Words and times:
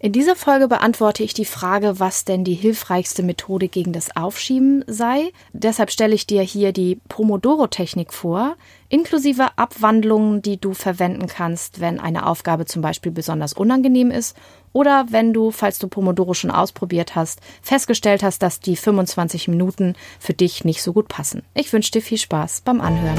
In 0.00 0.12
dieser 0.12 0.36
Folge 0.36 0.68
beantworte 0.68 1.24
ich 1.24 1.34
die 1.34 1.44
Frage, 1.44 1.98
was 1.98 2.24
denn 2.24 2.44
die 2.44 2.54
hilfreichste 2.54 3.24
Methode 3.24 3.66
gegen 3.66 3.92
das 3.92 4.14
Aufschieben 4.14 4.84
sei. 4.86 5.32
Deshalb 5.52 5.90
stelle 5.90 6.14
ich 6.14 6.24
dir 6.24 6.42
hier 6.42 6.70
die 6.70 7.00
Pomodoro-Technik 7.08 8.12
vor, 8.12 8.54
inklusive 8.88 9.48
Abwandlungen, 9.56 10.40
die 10.40 10.60
du 10.60 10.72
verwenden 10.72 11.26
kannst, 11.26 11.80
wenn 11.80 11.98
eine 11.98 12.26
Aufgabe 12.26 12.64
zum 12.64 12.80
Beispiel 12.80 13.10
besonders 13.10 13.52
unangenehm 13.52 14.12
ist 14.12 14.36
oder 14.72 15.06
wenn 15.10 15.32
du, 15.32 15.50
falls 15.50 15.80
du 15.80 15.88
Pomodoro 15.88 16.32
schon 16.32 16.52
ausprobiert 16.52 17.16
hast, 17.16 17.40
festgestellt 17.60 18.22
hast, 18.22 18.40
dass 18.40 18.60
die 18.60 18.76
25 18.76 19.48
Minuten 19.48 19.94
für 20.20 20.32
dich 20.32 20.64
nicht 20.64 20.80
so 20.80 20.92
gut 20.92 21.08
passen. 21.08 21.42
Ich 21.54 21.72
wünsche 21.72 21.90
dir 21.90 22.02
viel 22.02 22.18
Spaß 22.18 22.60
beim 22.60 22.80
Anhören. 22.80 23.18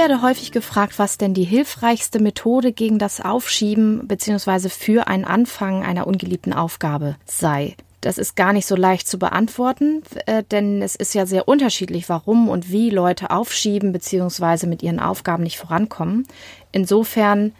Werde 0.00 0.22
häufig 0.22 0.50
gefragt, 0.50 0.98
was 0.98 1.18
denn 1.18 1.34
die 1.34 1.44
hilfreichste 1.44 2.20
Methode 2.20 2.72
gegen 2.72 2.98
das 2.98 3.20
Aufschieben 3.20 4.08
bzw. 4.08 4.70
für 4.70 5.08
ein 5.08 5.26
Anfang 5.26 5.82
einer 5.82 6.06
ungeliebten 6.06 6.54
Aufgabe 6.54 7.16
sei. 7.26 7.76
Das 8.00 8.16
ist 8.16 8.34
gar 8.34 8.54
nicht 8.54 8.64
so 8.64 8.76
leicht 8.76 9.06
zu 9.06 9.18
beantworten, 9.18 10.02
äh, 10.24 10.42
denn 10.42 10.80
es 10.80 10.96
ist 10.96 11.14
ja 11.14 11.26
sehr 11.26 11.48
unterschiedlich, 11.48 12.08
warum 12.08 12.48
und 12.48 12.70
wie 12.70 12.88
Leute 12.88 13.30
aufschieben 13.30 13.92
bzw. 13.92 14.66
mit 14.66 14.82
ihren 14.82 15.00
Aufgaben 15.00 15.42
nicht 15.42 15.58
vorankommen. 15.58 16.26
Insofern 16.72 17.52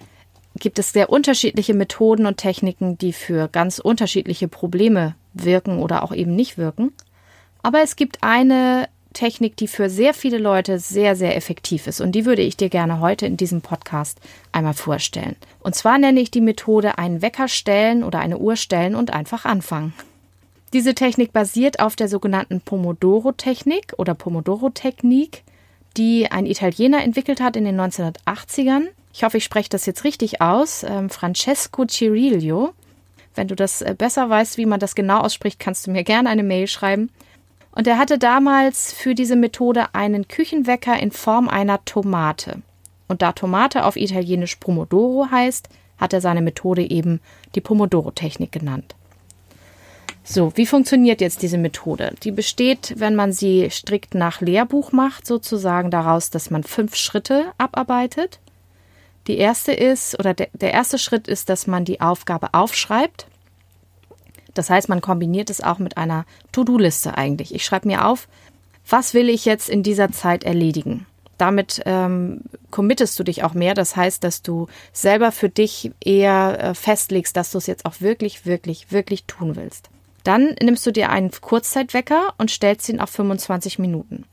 gibt 0.58 0.78
es 0.78 0.94
sehr 0.94 1.10
unterschiedliche 1.10 1.74
Methoden 1.74 2.24
und 2.24 2.38
Techniken, 2.38 2.96
die 2.96 3.12
für 3.12 3.48
ganz 3.48 3.78
unterschiedliche 3.78 4.48
Probleme 4.48 5.14
wirken 5.34 5.78
oder 5.78 6.02
auch 6.02 6.14
eben 6.14 6.36
nicht 6.36 6.56
wirken. 6.56 6.94
Aber 7.62 7.82
es 7.82 7.96
gibt 7.96 8.22
eine 8.22 8.88
Technik, 9.12 9.56
die 9.56 9.68
für 9.68 9.90
sehr 9.90 10.14
viele 10.14 10.38
Leute 10.38 10.78
sehr, 10.78 11.16
sehr 11.16 11.36
effektiv 11.36 11.86
ist. 11.86 12.00
Und 12.00 12.12
die 12.12 12.24
würde 12.24 12.42
ich 12.42 12.56
dir 12.56 12.68
gerne 12.68 13.00
heute 13.00 13.26
in 13.26 13.36
diesem 13.36 13.60
Podcast 13.60 14.18
einmal 14.52 14.74
vorstellen. 14.74 15.36
Und 15.60 15.74
zwar 15.74 15.98
nenne 15.98 16.20
ich 16.20 16.30
die 16.30 16.40
Methode 16.40 16.98
einen 16.98 17.22
Wecker 17.22 17.48
stellen 17.48 18.04
oder 18.04 18.20
eine 18.20 18.38
Uhr 18.38 18.56
stellen 18.56 18.94
und 18.94 19.12
einfach 19.12 19.44
anfangen. 19.44 19.92
Diese 20.72 20.94
Technik 20.94 21.32
basiert 21.32 21.80
auf 21.80 21.96
der 21.96 22.08
sogenannten 22.08 22.60
Pomodoro-Technik 22.60 23.94
oder 23.98 24.14
Pomodoro-Technik, 24.14 25.42
die 25.96 26.30
ein 26.30 26.46
Italiener 26.46 27.02
entwickelt 27.02 27.40
hat 27.40 27.56
in 27.56 27.64
den 27.64 27.80
1980ern. 27.80 28.86
Ich 29.12 29.24
hoffe, 29.24 29.38
ich 29.38 29.44
spreche 29.44 29.68
das 29.68 29.86
jetzt 29.86 30.04
richtig 30.04 30.40
aus. 30.40 30.84
Ähm, 30.84 31.10
Francesco 31.10 31.84
Cirillo. 31.86 32.72
Wenn 33.34 33.48
du 33.48 33.56
das 33.56 33.82
äh, 33.82 33.94
besser 33.98 34.30
weißt, 34.30 34.58
wie 34.58 34.66
man 34.66 34.78
das 34.78 34.94
genau 34.94 35.20
ausspricht, 35.20 35.58
kannst 35.58 35.86
du 35.86 35.90
mir 35.90 36.04
gerne 36.04 36.28
eine 36.28 36.44
Mail 36.44 36.68
schreiben. 36.68 37.10
Und 37.72 37.86
er 37.86 37.98
hatte 37.98 38.18
damals 38.18 38.92
für 38.92 39.14
diese 39.14 39.36
Methode 39.36 39.94
einen 39.94 40.28
Küchenwecker 40.28 40.98
in 40.98 41.12
Form 41.12 41.48
einer 41.48 41.84
Tomate. 41.84 42.62
Und 43.08 43.22
da 43.22 43.32
Tomate 43.32 43.84
auf 43.84 43.96
Italienisch 43.96 44.56
Pomodoro 44.56 45.28
heißt, 45.30 45.68
hat 45.98 46.12
er 46.12 46.20
seine 46.20 46.42
Methode 46.42 46.88
eben 46.88 47.20
die 47.54 47.60
Pomodoro-Technik 47.60 48.52
genannt. 48.52 48.94
So, 50.22 50.52
wie 50.56 50.66
funktioniert 50.66 51.20
jetzt 51.20 51.42
diese 51.42 51.58
Methode? 51.58 52.14
Die 52.22 52.30
besteht, 52.30 52.94
wenn 52.96 53.16
man 53.16 53.32
sie 53.32 53.68
strikt 53.70 54.14
nach 54.14 54.40
Lehrbuch 54.40 54.92
macht, 54.92 55.26
sozusagen 55.26 55.90
daraus, 55.90 56.30
dass 56.30 56.50
man 56.50 56.62
fünf 56.62 56.94
Schritte 56.94 57.46
abarbeitet. 57.58 58.38
Die 59.26 59.38
erste 59.38 59.72
ist, 59.72 60.18
oder 60.18 60.34
der, 60.34 60.48
der 60.52 60.72
erste 60.72 60.98
Schritt 60.98 61.26
ist, 61.26 61.48
dass 61.48 61.66
man 61.66 61.84
die 61.84 62.00
Aufgabe 62.00 62.54
aufschreibt. 62.54 63.26
Das 64.54 64.70
heißt, 64.70 64.88
man 64.88 65.00
kombiniert 65.00 65.50
es 65.50 65.62
auch 65.62 65.78
mit 65.78 65.96
einer 65.96 66.24
To-Do-Liste 66.52 67.16
eigentlich. 67.16 67.54
Ich 67.54 67.64
schreibe 67.64 67.88
mir 67.88 68.06
auf, 68.06 68.28
was 68.88 69.14
will 69.14 69.28
ich 69.28 69.44
jetzt 69.44 69.68
in 69.68 69.82
dieser 69.82 70.10
Zeit 70.10 70.44
erledigen? 70.44 71.06
Damit 71.38 71.80
ähm, 71.86 72.42
committest 72.70 73.18
du 73.18 73.24
dich 73.24 73.44
auch 73.44 73.54
mehr. 73.54 73.74
Das 73.74 73.96
heißt, 73.96 74.22
dass 74.22 74.42
du 74.42 74.66
selber 74.92 75.32
für 75.32 75.48
dich 75.48 75.90
eher 76.04 76.58
äh, 76.60 76.74
festlegst, 76.74 77.36
dass 77.36 77.50
du 77.50 77.58
es 77.58 77.66
jetzt 77.66 77.86
auch 77.86 78.00
wirklich, 78.00 78.44
wirklich, 78.44 78.92
wirklich 78.92 79.24
tun 79.24 79.56
willst. 79.56 79.88
Dann 80.24 80.54
nimmst 80.62 80.84
du 80.86 80.90
dir 80.90 81.08
einen 81.08 81.30
Kurzzeitwecker 81.30 82.34
und 82.36 82.50
stellst 82.50 82.88
ihn 82.88 83.00
auf 83.00 83.10
25 83.10 83.78
Minuten. 83.78 84.24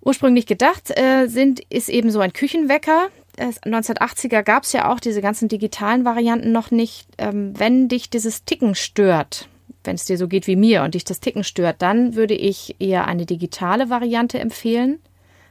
Ursprünglich 0.00 0.46
gedacht 0.46 0.96
äh, 0.98 1.26
sind, 1.26 1.60
ist 1.68 1.88
eben 1.88 2.10
so 2.10 2.20
ein 2.20 2.32
Küchenwecker. 2.32 3.08
1980er 3.38 4.42
gab 4.42 4.62
es 4.64 4.72
ja 4.72 4.90
auch 4.90 5.00
diese 5.00 5.20
ganzen 5.20 5.48
digitalen 5.48 6.04
Varianten 6.04 6.52
noch 6.52 6.70
nicht. 6.70 7.06
Ähm, 7.18 7.52
wenn 7.58 7.88
dich 7.88 8.10
dieses 8.10 8.44
Ticken 8.44 8.74
stört, 8.74 9.48
wenn 9.84 9.94
es 9.94 10.04
dir 10.04 10.18
so 10.18 10.28
geht 10.28 10.46
wie 10.46 10.56
mir 10.56 10.82
und 10.82 10.94
dich 10.94 11.04
das 11.04 11.20
Ticken 11.20 11.44
stört, 11.44 11.76
dann 11.80 12.14
würde 12.14 12.34
ich 12.34 12.76
eher 12.78 13.06
eine 13.06 13.26
digitale 13.26 13.90
Variante 13.90 14.38
empfehlen. 14.38 15.00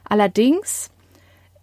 Allerdings, 0.04 0.90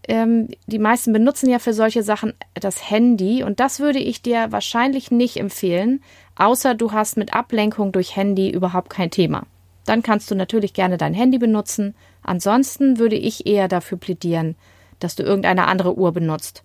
ähm, 0.07 0.49
die 0.67 0.79
meisten 0.79 1.13
benutzen 1.13 1.49
ja 1.49 1.59
für 1.59 1.73
solche 1.73 2.03
Sachen 2.03 2.33
das 2.53 2.89
Handy 2.89 3.43
und 3.43 3.59
das 3.59 3.79
würde 3.79 3.99
ich 3.99 4.21
dir 4.21 4.51
wahrscheinlich 4.51 5.11
nicht 5.11 5.37
empfehlen, 5.37 6.03
außer 6.35 6.75
du 6.75 6.91
hast 6.91 7.17
mit 7.17 7.33
Ablenkung 7.33 7.91
durch 7.91 8.15
Handy 8.15 8.49
überhaupt 8.49 8.89
kein 8.89 9.11
Thema. 9.11 9.43
Dann 9.85 10.01
kannst 10.01 10.31
du 10.31 10.35
natürlich 10.35 10.73
gerne 10.73 10.97
dein 10.97 11.13
Handy 11.13 11.37
benutzen. 11.37 11.93
Ansonsten 12.21 12.99
würde 12.99 13.17
ich 13.17 13.45
eher 13.45 13.67
dafür 13.67 13.97
plädieren, 13.97 14.55
dass 14.99 15.15
du 15.15 15.23
irgendeine 15.23 15.67
andere 15.67 15.97
Uhr 15.97 16.11
benutzt. 16.11 16.63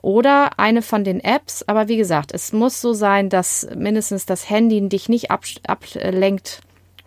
Oder 0.00 0.58
eine 0.58 0.82
von 0.82 1.04
den 1.04 1.20
Apps, 1.20 1.64
aber 1.66 1.88
wie 1.88 1.96
gesagt, 1.96 2.32
es 2.32 2.52
muss 2.52 2.80
so 2.80 2.92
sein, 2.92 3.28
dass 3.30 3.68
mindestens 3.74 4.26
das 4.26 4.48
Handy 4.48 4.88
dich 4.88 5.08
nicht 5.08 5.30
ablenkt 5.30 6.60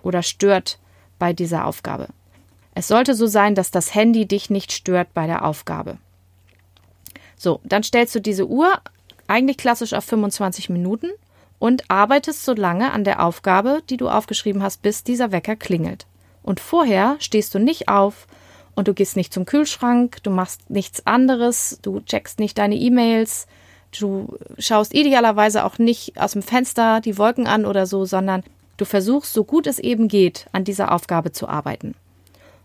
oder 0.04 0.24
stört 0.24 0.78
bei 1.18 1.34
dieser 1.34 1.66
Aufgabe. 1.66 2.08
Es 2.74 2.88
sollte 2.88 3.16
so 3.16 3.28
sein, 3.28 3.56
dass 3.56 3.72
das 3.72 3.96
Handy 3.96 4.26
dich 4.26 4.50
nicht 4.50 4.72
stört 4.72 5.14
bei 5.14 5.28
der 5.28 5.46
Aufgabe. 5.46 5.98
So, 7.38 7.60
dann 7.64 7.84
stellst 7.84 8.14
du 8.16 8.20
diese 8.20 8.48
Uhr 8.48 8.82
eigentlich 9.28 9.58
klassisch 9.58 9.94
auf 9.94 10.04
25 10.06 10.70
Minuten 10.70 11.10
und 11.60 11.90
arbeitest 11.90 12.44
so 12.44 12.54
lange 12.54 12.92
an 12.92 13.04
der 13.04 13.24
Aufgabe, 13.24 13.82
die 13.90 13.98
du 13.98 14.10
aufgeschrieben 14.10 14.62
hast, 14.64 14.82
bis 14.82 15.04
dieser 15.04 15.32
Wecker 15.32 15.56
klingelt. 15.56 16.06
Und 16.44 16.60
vorher 16.60 17.18
stehst 17.20 17.54
du 17.54 17.60
nicht 17.60 17.88
auf, 17.88 18.28
und 18.76 18.88
du 18.88 18.94
gehst 18.94 19.16
nicht 19.16 19.34
zum 19.34 19.46
Kühlschrank, 19.46 20.18
du 20.24 20.30
machst 20.30 20.70
nichts 20.70 21.06
anderes, 21.06 21.80
du 21.82 22.02
checkst 22.02 22.40
nicht 22.40 22.58
deine 22.58 22.76
E-Mails, 22.76 23.48
du 23.98 24.38
schaust 24.58 24.94
idealerweise 24.94 25.66
auch 25.66 25.78
nicht 25.78 26.20
aus 26.20 26.34
dem 26.34 26.42
Fenster 26.42 27.02
die 27.02 27.18
Wolken 27.18 27.48
an 27.48 27.66
oder 27.66 27.86
so, 27.86 28.06
sondern 28.06 28.44
du 28.78 28.86
versuchst, 28.86 29.34
so 29.34 29.44
gut 29.44 29.68
es 29.68 29.80
eben 29.80 30.08
geht, 30.08 30.48
an 30.52 30.64
dieser 30.64 30.92
Aufgabe 30.92 31.32
zu 31.32 31.48
arbeiten. 31.48 31.96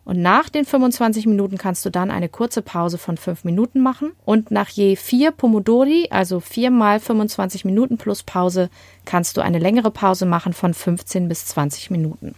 Und 0.07 0.23
nach 0.23 0.49
den 0.49 0.65
25 0.65 1.27
Minuten 1.27 1.59
kannst 1.59 1.85
du 1.85 1.91
dann 1.91 2.13
eine 2.13 2.29
kurze 2.29 2.63
Pause 2.63 2.97
von 2.97 3.17
5 3.17 3.43
Minuten 3.43 3.81
machen. 3.81 4.13
Und 4.25 4.53
nach 4.53 4.69
je 4.69 4.95
vier 4.95 5.33
Pomodori, 5.33 6.07
also 6.11 6.39
viermal 6.39 7.01
25 7.01 7.65
Minuten 7.65 7.99
plus 7.99 8.23
Pause, 8.23 8.71
kannst 9.05 9.37
du 9.37 9.41
eine 9.41 9.59
längere 9.59 9.91
Pause 9.91 10.25
machen 10.25 10.53
von 10.53 10.75
15 10.75 11.29
bis 11.29 11.47
20 11.47 11.91
Minuten. 11.91 12.37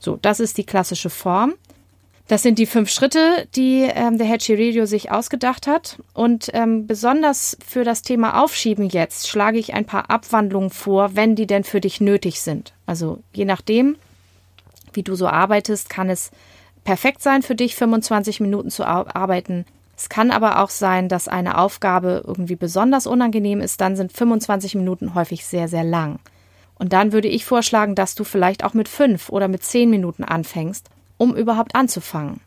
So, 0.00 0.18
das 0.20 0.40
ist 0.40 0.58
die 0.58 0.64
klassische 0.64 1.08
Form. 1.08 1.54
Das 2.26 2.42
sind 2.42 2.58
die 2.58 2.66
fünf 2.66 2.88
Schritte, 2.90 3.46
die 3.54 3.82
ähm, 3.82 4.16
der 4.16 4.26
Herr 4.26 4.38
Chiridio 4.38 4.86
sich 4.86 5.10
ausgedacht 5.10 5.66
hat. 5.66 5.98
Und 6.14 6.50
ähm, 6.54 6.86
besonders 6.86 7.58
für 7.66 7.84
das 7.84 8.00
Thema 8.00 8.42
Aufschieben 8.42 8.88
jetzt 8.88 9.28
schlage 9.28 9.58
ich 9.58 9.74
ein 9.74 9.84
paar 9.84 10.10
Abwandlungen 10.10 10.70
vor, 10.70 11.16
wenn 11.16 11.36
die 11.36 11.46
denn 11.46 11.64
für 11.64 11.82
dich 11.82 12.00
nötig 12.00 12.40
sind. 12.40 12.72
Also 12.86 13.18
je 13.34 13.44
nachdem, 13.44 13.96
wie 14.94 15.02
du 15.02 15.14
so 15.16 15.28
arbeitest, 15.28 15.90
kann 15.90 16.08
es 16.08 16.30
perfekt 16.84 17.22
sein 17.22 17.42
für 17.42 17.54
dich, 17.54 17.76
25 17.76 18.40
Minuten 18.40 18.70
zu 18.70 18.86
arbeiten. 18.86 19.66
Es 19.94 20.08
kann 20.08 20.30
aber 20.30 20.60
auch 20.60 20.70
sein, 20.70 21.10
dass 21.10 21.28
eine 21.28 21.58
Aufgabe 21.58 22.24
irgendwie 22.26 22.56
besonders 22.56 23.06
unangenehm 23.06 23.60
ist. 23.60 23.82
Dann 23.82 23.96
sind 23.96 24.12
25 24.12 24.76
Minuten 24.76 25.14
häufig 25.14 25.44
sehr, 25.44 25.68
sehr 25.68 25.84
lang. 25.84 26.18
Und 26.76 26.94
dann 26.94 27.12
würde 27.12 27.28
ich 27.28 27.44
vorschlagen, 27.44 27.94
dass 27.94 28.14
du 28.14 28.24
vielleicht 28.24 28.64
auch 28.64 28.72
mit 28.72 28.88
fünf 28.88 29.28
oder 29.28 29.46
mit 29.46 29.62
zehn 29.62 29.90
Minuten 29.90 30.24
anfängst 30.24 30.88
um 31.24 31.34
überhaupt 31.34 31.74
anzufangen. 31.74 32.40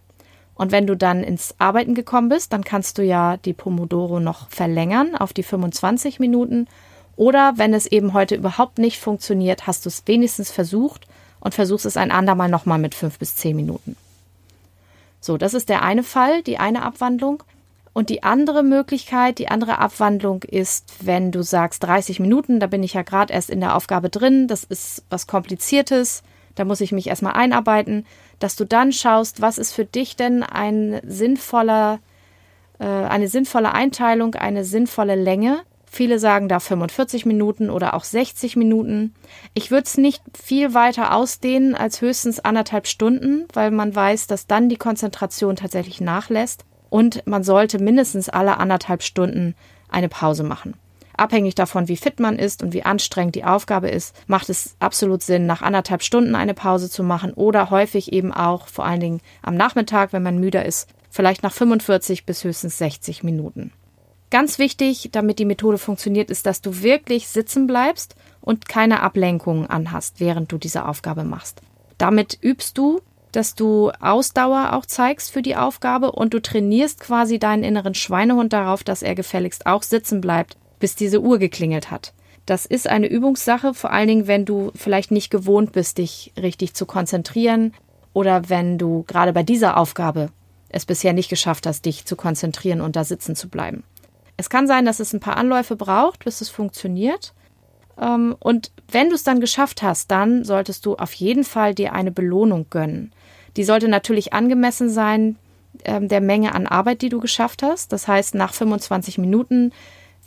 Und 0.54 0.72
wenn 0.72 0.88
du 0.88 0.96
dann 0.96 1.24
ins 1.24 1.56
Arbeiten 1.58 1.96
gekommen 1.96 2.30
bist, 2.30 2.54
dann 2.54 2.64
kannst 2.64 2.98
du 2.98 3.04
ja 3.04 3.38
die 3.38 3.54
Pomodoro 3.54 4.20
noch 4.20 4.50
verlängern 4.50 5.16
auf 5.16 5.34
die 5.34 5.44
25 5.44 6.20
Minuten. 6.20 6.68
Oder 7.16 7.54
wenn 7.58 7.74
es 7.74 7.88
eben 7.88 8.14
heute 8.14 8.36
überhaupt 8.36 8.78
nicht 8.78 9.00
funktioniert, 9.00 9.66
hast 9.66 9.86
du 9.86 9.90
es 9.90 10.04
wenigstens 10.06 10.52
versucht 10.52 11.08
und 11.40 11.56
versuchst 11.56 11.86
es 11.86 11.98
ein 11.98 12.12
andermal 12.12 12.50
nochmal 12.50 12.80
mit 12.80 12.94
fünf 12.94 13.18
bis 13.18 13.36
zehn 13.36 13.56
Minuten. 13.56 13.96
So, 15.20 15.38
das 15.38 15.56
ist 15.56 15.70
der 15.70 15.82
eine 15.82 16.04
Fall, 16.04 16.44
die 16.44 16.60
eine 16.60 16.84
Abwandlung. 16.84 17.44
Und 17.94 18.10
die 18.10 18.22
andere 18.22 18.62
Möglichkeit, 18.62 19.40
die 19.40 19.48
andere 19.48 19.80
Abwandlung 19.80 20.44
ist, 20.44 20.94
wenn 21.02 21.32
du 21.32 21.42
sagst 21.42 21.84
30 21.84 22.20
Minuten, 22.20 22.60
da 22.60 22.68
bin 22.68 22.84
ich 22.84 22.94
ja 22.94 23.02
gerade 23.02 23.34
erst 23.34 23.50
in 23.50 23.60
der 23.60 23.76
Aufgabe 23.76 24.10
drin, 24.10 24.48
das 24.48 24.64
ist 24.64 25.04
was 25.10 25.26
Kompliziertes, 25.26 26.22
da 26.58 26.66
muss 26.66 26.82
ich 26.82 26.92
mich 26.92 27.08
erstmal 27.08 27.34
einarbeiten, 27.34 28.06
dass 28.40 28.56
du 28.56 28.66
dann 28.66 28.92
schaust, 28.92 29.42
was 29.42 29.58
ist 29.58 29.74
für 29.74 29.86
dich 29.86 30.16
denn 30.16 30.44
ein 30.44 31.02
sinnvoller, 31.06 32.00
äh, 32.80 32.86
eine 32.86 33.28
sinnvolle 33.28 33.74
Einteilung, 33.74 34.36
eine 34.36 34.64
sinnvolle 34.64 35.16
Länge. 35.16 35.62
Viele 35.86 36.20
sagen 36.20 36.50
da 36.50 36.60
45 36.60 37.26
Minuten 37.26 37.70
oder 37.70 37.94
auch 37.94 38.04
60 38.04 38.56
Minuten. 38.56 39.16
Ich 39.54 39.72
würde 39.72 39.86
es 39.86 39.98
nicht 39.98 40.22
viel 40.34 40.74
weiter 40.74 41.14
ausdehnen 41.16 41.76
als 41.76 42.02
höchstens 42.02 42.40
anderthalb 42.40 42.88
Stunden, 42.88 43.46
weil 43.54 43.72
man 43.72 43.96
weiß, 43.96 44.28
dass 44.28 44.48
dann 44.48 44.70
die 44.70 44.76
Konzentration 44.78 45.56
tatsächlich 45.56 46.02
nachlässt 46.02 46.66
und 46.90 47.26
man 47.26 47.44
sollte 47.44 47.80
mindestens 47.80 48.30
alle 48.30 48.58
anderthalb 48.58 49.02
Stunden 49.02 49.56
eine 49.90 50.10
Pause 50.10 50.44
machen. 50.44 50.76
Abhängig 51.18 51.56
davon, 51.56 51.88
wie 51.88 51.98
fit 51.98 52.20
man 52.20 52.38
ist 52.38 52.62
und 52.62 52.74
wie 52.74 52.84
anstrengend 52.84 53.36
die 53.36 53.44
Aufgabe 53.44 53.90
ist, 53.90 54.16
macht 54.28 54.50
es 54.50 54.76
absolut 54.80 55.24
Sinn, 55.24 55.48
nach 55.48 55.64
anderthalb 55.64 56.04
Stunden 56.04 56.36
eine 56.36 56.54
Pause 56.54 56.90
zu 56.90 57.04
machen 57.04 57.34
oder 57.34 57.72
häufig 57.72 58.14
eben 58.14 58.32
auch, 58.32 58.68
vor 58.68 58.86
allen 58.86 59.00
Dingen 59.00 59.22
am 59.42 59.56
Nachmittag, 59.56 60.14
wenn 60.14 60.24
man 60.24 60.40
müder 60.40 60.64
ist, 60.64 60.88
vielleicht 61.10 61.42
nach 61.42 61.54
45 61.54 62.26
bis 62.26 62.44
höchstens 62.44 62.78
60 62.78 63.24
Minuten. 63.24 63.74
Ganz 64.30 64.60
wichtig, 64.60 65.10
damit 65.12 65.40
die 65.40 65.46
Methode 65.46 65.78
funktioniert, 65.78 66.30
ist, 66.30 66.46
dass 66.46 66.62
du 66.62 66.84
wirklich 66.84 67.28
sitzen 67.28 67.66
bleibst 67.66 68.16
und 68.42 68.70
keine 68.70 69.02
Ablenkungen 69.02 69.68
anhast, 69.68 70.20
während 70.20 70.52
du 70.52 70.58
diese 70.58 70.86
Aufgabe 70.86 71.24
machst. 71.24 71.62
Damit 71.98 72.38
übst 72.42 72.78
du 72.78 73.02
dass 73.32 73.56
du 73.56 73.92
Ausdauer 74.00 74.74
auch 74.74 74.86
zeigst 74.86 75.32
für 75.32 75.42
die 75.44 75.56
Aufgabe 75.56 76.12
und 76.12 76.34
du 76.34 76.42
trainierst 76.42 77.00
quasi 77.00 77.38
deinen 77.38 77.64
inneren 77.64 77.94
Schweinehund 77.94 78.54
darauf, 78.54 78.84
dass 78.84 79.04
er 79.04 79.14
gefälligst 79.16 79.68
auch 79.68 79.84
sitzen 79.84 80.22
bleibt, 80.22 80.58
bis 80.80 80.96
diese 80.96 81.22
Uhr 81.22 81.40
geklingelt 81.40 81.92
hat. 81.92 82.14
Das 82.46 82.66
ist 82.66 82.88
eine 82.88 83.08
Übungssache, 83.08 83.74
vor 83.74 83.92
allen 83.92 84.08
Dingen, 84.08 84.28
wenn 84.28 84.46
du 84.46 84.72
vielleicht 84.74 85.12
nicht 85.12 85.30
gewohnt 85.30 85.74
bist, 85.74 85.98
dich 85.98 86.32
richtig 86.42 86.74
zu 86.74 86.86
konzentrieren 86.86 87.74
oder 88.14 88.50
wenn 88.50 88.78
du 88.78 89.04
gerade 89.08 89.34
bei 89.34 89.44
dieser 89.44 89.78
Aufgabe 89.78 90.30
es 90.70 90.86
bisher 90.86 91.14
nicht 91.14 91.30
geschafft 91.30 91.66
hast, 91.66 91.86
dich 91.86 92.06
zu 92.06 92.16
konzentrieren 92.16 92.82
und 92.82 92.96
da 92.96 93.04
sitzen 93.04 93.36
zu 93.36 93.50
bleiben. 93.50 93.84
Es 94.38 94.50
kann 94.50 94.68
sein, 94.68 94.86
dass 94.86 95.00
es 95.00 95.14
ein 95.14 95.20
paar 95.20 95.38
Anläufe 95.38 95.76
braucht, 95.76 96.24
bis 96.24 96.42
es 96.42 96.50
funktioniert. 96.50 97.34
Ähm, 98.00 98.36
und 98.40 98.72
wenn 98.90 99.10
du 99.10 99.16
es 99.16 99.24
dann 99.24 99.42
geschafft 99.42 99.82
hast, 99.82 100.12
dann 100.12 100.44
solltest 100.44 100.86
du 100.86 100.96
auf 100.96 101.14
jeden 101.14 101.44
Fall 101.44 101.74
dir 101.74 101.94
eine 101.94 102.12
Belohnung 102.12 102.68
gönnen. 102.70 103.12
Die 103.58 103.64
sollte 103.64 103.88
natürlich 103.88 104.34
angemessen 104.34 104.90
sein 104.90 105.38
ähm, 105.84 106.08
der 106.08 106.22
Menge 106.22 106.54
an 106.54 106.68
Arbeit, 106.68 107.02
die 107.02 107.10
du 107.10 107.20
geschafft 107.20 107.64
hast. 107.64 107.92
Das 107.92 108.08
heißt, 108.08 108.36
nach 108.36 108.54
25 108.54 109.18
Minuten 109.18 109.72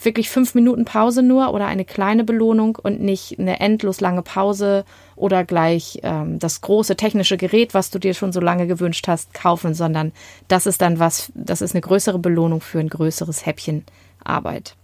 wirklich 0.02 0.30
fünf 0.30 0.54
Minuten 0.54 0.84
Pause 0.84 1.22
nur 1.22 1.52
oder 1.52 1.66
eine 1.66 1.84
kleine 1.84 2.24
Belohnung 2.24 2.76
und 2.76 3.00
nicht 3.00 3.38
eine 3.38 3.60
endlos 3.60 4.00
lange 4.00 4.22
Pause 4.22 4.84
oder 5.16 5.44
gleich 5.44 6.00
ähm, 6.02 6.38
das 6.38 6.60
große 6.60 6.96
technische 6.96 7.36
Gerät, 7.36 7.74
was 7.74 7.90
du 7.90 7.98
dir 7.98 8.14
schon 8.14 8.32
so 8.32 8.40
lange 8.40 8.66
gewünscht 8.66 9.08
hast, 9.08 9.34
kaufen, 9.34 9.74
sondern 9.74 10.12
das 10.48 10.66
ist 10.66 10.80
dann 10.80 10.98
was, 10.98 11.30
das 11.34 11.60
ist 11.60 11.74
eine 11.74 11.82
größere 11.82 12.18
Belohnung 12.18 12.60
für 12.60 12.80
ein 12.80 12.88
größeres 12.88 13.44
Häppchen 13.46 13.84
Arbeit. 14.24 14.74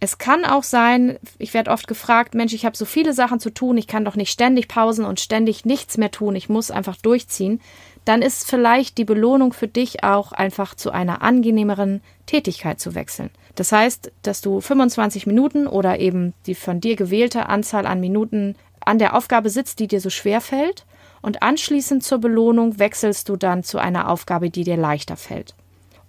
Es 0.00 0.18
kann 0.18 0.44
auch 0.44 0.62
sein, 0.62 1.18
ich 1.38 1.54
werde 1.54 1.72
oft 1.72 1.88
gefragt, 1.88 2.34
Mensch, 2.34 2.52
ich 2.52 2.64
habe 2.64 2.76
so 2.76 2.84
viele 2.84 3.12
Sachen 3.12 3.40
zu 3.40 3.50
tun, 3.50 3.76
ich 3.76 3.88
kann 3.88 4.04
doch 4.04 4.14
nicht 4.14 4.30
ständig 4.30 4.68
pausen 4.68 5.04
und 5.04 5.18
ständig 5.18 5.64
nichts 5.64 5.98
mehr 5.98 6.12
tun, 6.12 6.36
ich 6.36 6.48
muss 6.48 6.70
einfach 6.70 6.96
durchziehen. 6.96 7.60
Dann 8.08 8.22
ist 8.22 8.48
vielleicht 8.48 8.96
die 8.96 9.04
Belohnung 9.04 9.52
für 9.52 9.68
dich 9.68 10.02
auch 10.02 10.32
einfach 10.32 10.74
zu 10.74 10.90
einer 10.90 11.20
angenehmeren 11.20 12.00
Tätigkeit 12.24 12.80
zu 12.80 12.94
wechseln. 12.94 13.28
Das 13.54 13.70
heißt, 13.70 14.10
dass 14.22 14.40
du 14.40 14.62
25 14.62 15.26
Minuten 15.26 15.66
oder 15.66 16.00
eben 16.00 16.32
die 16.46 16.54
von 16.54 16.80
dir 16.80 16.96
gewählte 16.96 17.50
Anzahl 17.50 17.84
an 17.84 18.00
Minuten 18.00 18.56
an 18.80 18.98
der 18.98 19.14
Aufgabe 19.14 19.50
sitzt, 19.50 19.78
die 19.78 19.88
dir 19.88 20.00
so 20.00 20.08
schwer 20.08 20.40
fällt, 20.40 20.86
und 21.20 21.42
anschließend 21.42 22.02
zur 22.02 22.16
Belohnung 22.16 22.78
wechselst 22.78 23.28
du 23.28 23.36
dann 23.36 23.62
zu 23.62 23.76
einer 23.76 24.08
Aufgabe, 24.08 24.48
die 24.48 24.64
dir 24.64 24.78
leichter 24.78 25.18
fällt. 25.18 25.54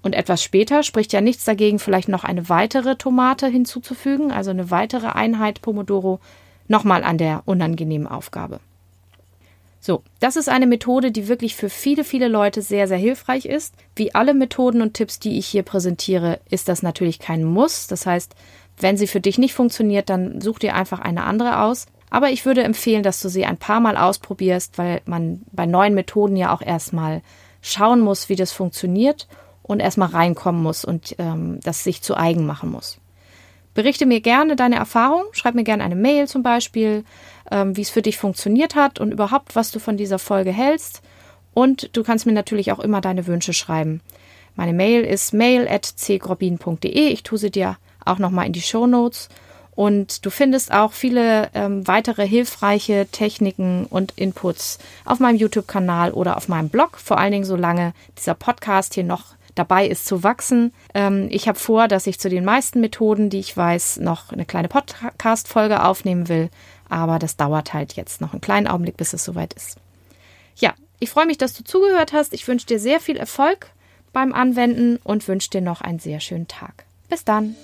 Und 0.02 0.16
etwas 0.16 0.42
später 0.42 0.84
spricht 0.84 1.12
ja 1.12 1.20
nichts 1.20 1.44
dagegen, 1.44 1.80
vielleicht 1.80 2.08
noch 2.08 2.24
eine 2.24 2.48
weitere 2.48 2.96
Tomate 2.96 3.48
hinzuzufügen, 3.48 4.32
also 4.32 4.52
eine 4.52 4.72
weitere 4.72 5.08
Einheit 5.08 5.62
Pomodoro, 5.62 6.22
nochmal 6.70 7.04
an 7.04 7.18
der 7.18 7.44
unangenehmen 7.44 8.08
Aufgabe. 8.08 8.62
So, 9.82 10.04
das 10.20 10.36
ist 10.36 10.50
eine 10.50 10.68
Methode, 10.68 11.12
die 11.12 11.28
wirklich 11.28 11.56
für 11.56 11.70
viele, 11.70 12.04
viele 12.04 12.28
Leute 12.28 12.62
sehr, 12.62 12.88
sehr 12.88 12.98
hilfreich 12.98 13.46
ist. 13.46 13.76
Wie 13.96 14.14
alle 14.14 14.34
Methoden 14.34 14.82
und 14.82 14.94
Tipps, 14.94 15.20
die 15.20 15.38
ich 15.38 15.48
hier 15.48 15.64
präsentiere, 15.64 16.40
ist 16.50 16.68
das 16.68 16.84
natürlich 16.84 17.20
kein 17.20 17.46
Muss. 17.46 17.88
Das 17.88 18.06
heißt, 18.06 18.36
wenn 18.78 18.98
sie 18.98 19.08
für 19.08 19.22
dich 19.22 19.38
nicht 19.38 19.54
funktioniert, 19.54 20.10
dann 20.10 20.42
such 20.42 20.60
dir 20.60 20.76
einfach 20.76 21.00
eine 21.00 21.24
andere 21.24 21.62
aus. 21.62 21.88
Aber 22.10 22.30
ich 22.30 22.46
würde 22.46 22.64
empfehlen, 22.64 23.04
dass 23.04 23.22
du 23.22 23.30
sie 23.30 23.46
ein 23.46 23.58
paar 23.58 23.80
Mal 23.80 23.96
ausprobierst, 23.96 24.78
weil 24.78 25.02
man 25.06 25.44
bei 25.52 25.66
neuen 25.66 25.94
Methoden 25.94 26.36
ja 26.36 26.54
auch 26.54 26.62
erstmal 26.62 27.22
schauen 27.62 28.02
muss, 28.02 28.30
wie 28.30 28.36
das 28.36 28.52
funktioniert 28.52 29.28
und 29.64 29.80
erstmal 29.80 30.10
reinkommen 30.10 30.62
muss 30.62 30.84
und 30.84 31.16
ähm, 31.20 31.60
das 31.64 31.84
sich 31.84 32.02
zu 32.02 32.18
eigen 32.18 32.46
machen 32.46 32.72
muss. 32.72 32.98
Berichte 33.74 34.06
mir 34.06 34.20
gerne 34.22 34.56
deine 34.56 34.76
Erfahrung, 34.76 35.24
schreib 35.32 35.56
mir 35.56 35.64
gerne 35.64 35.84
eine 35.84 35.96
Mail 35.96 36.28
zum 36.28 36.44
Beispiel, 36.44 37.04
ähm, 37.52 37.78
wie 37.78 37.82
es 37.82 37.90
für 37.90 38.02
dich 38.02 38.18
funktioniert 38.18 38.76
hat 38.76 39.00
und 39.00 39.12
überhaupt, 39.12 39.56
was 39.56 39.72
du 39.72 39.80
von 39.80 39.98
dieser 39.98 40.20
Folge 40.20 40.52
hältst. 40.52 41.02
Und 41.54 41.96
du 41.96 42.04
kannst 42.04 42.26
mir 42.26 42.34
natürlich 42.34 42.72
auch 42.72 42.80
immer 42.80 43.02
deine 43.02 43.28
Wünsche 43.28 43.54
schreiben. 43.54 44.02
Meine 44.56 44.74
Mail 44.74 45.04
ist 45.04 45.34
mail.cgrobin.de. 45.34 47.08
Ich 47.08 47.24
tue 47.24 47.38
sie 47.38 47.52
dir 47.52 47.78
auch 48.04 48.20
nochmal 48.20 48.46
in 48.46 48.54
die 48.54 48.62
Show 48.62 48.88
Notes. 48.88 49.30
Und 49.80 50.26
du 50.26 50.30
findest 50.30 50.74
auch 50.74 50.92
viele 50.92 51.50
ähm, 51.54 51.88
weitere 51.88 52.28
hilfreiche 52.28 53.08
Techniken 53.10 53.86
und 53.86 54.12
Inputs 54.18 54.78
auf 55.06 55.22
meinem 55.22 55.38
YouTube-Kanal 55.38 56.12
oder 56.12 56.36
auf 56.36 56.50
meinem 56.50 56.68
Blog. 56.68 56.98
Vor 56.98 57.18
allen 57.18 57.32
Dingen, 57.32 57.46
solange 57.46 57.94
dieser 58.18 58.34
Podcast 58.34 58.96
hier 58.96 59.06
noch 59.06 59.36
dabei 59.60 59.88
ist 59.88 60.06
zu 60.06 60.24
wachsen. 60.24 60.74
Ähm, 60.94 61.28
ich 61.30 61.48
habe 61.48 61.60
vor, 61.60 61.88
dass 61.88 62.08
ich 62.08 62.20
zu 62.20 62.30
den 62.30 62.46
meisten 62.46 62.80
Methoden, 62.82 63.30
die 63.30 63.40
ich 63.40 63.56
weiß, 63.56 63.98
noch 63.98 64.32
eine 64.32 64.46
kleine 64.46 64.70
Podcast-Folge 64.70 65.84
aufnehmen 65.84 66.28
will. 66.28 66.50
Aber 66.90 67.20
das 67.20 67.38
dauert 67.38 67.74
halt 67.74 67.94
jetzt 67.94 68.22
noch 68.22 68.34
einen 68.34 68.42
kleinen 68.42 68.68
Augenblick, 68.68 68.98
bis 68.98 69.14
es 69.14 69.24
soweit 69.24 69.54
ist. 69.54 69.78
Ja, 70.56 70.74
ich 71.00 71.10
freue 71.12 71.28
mich, 71.28 71.38
dass 71.38 71.54
du 71.54 71.64
zugehört 71.64 72.14
hast. 72.14 72.34
Ich 72.34 72.48
wünsche 72.48 72.66
dir 72.66 72.80
sehr 72.80 73.00
viel 73.00 73.18
Erfolg 73.18 73.68
beim 74.12 74.34
Anwenden 74.34 74.98
und 75.04 75.28
wünsche 75.28 75.50
dir 75.50 75.62
noch 75.62 75.82
einen 75.82 76.00
sehr 76.00 76.20
schönen 76.20 76.48
Tag. 76.48 76.86
Bis 77.10 77.24
dann. 77.24 77.56